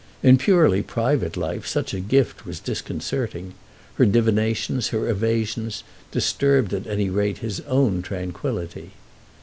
In 0.23 0.39
purely 0.39 0.81
private 0.81 1.37
life 1.37 1.67
such 1.67 1.93
a 1.93 1.99
gift 1.99 2.43
was 2.43 2.59
disconcerting; 2.59 3.53
her 3.99 4.05
divinations, 4.07 4.87
her 4.87 5.07
evasions 5.07 5.83
disturbed 6.09 6.73
at 6.73 6.87
any 6.87 7.07
rate 7.11 7.37
his 7.37 7.59
own 7.67 8.01
tranquillity. 8.01 8.93